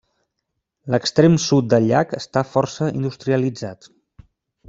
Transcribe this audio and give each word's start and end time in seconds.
L'extrem 0.93 1.35
sud 1.43 1.67
del 1.73 1.85
llac 1.91 2.15
està 2.21 2.43
força 2.55 2.89
industrialitzat. 3.03 3.91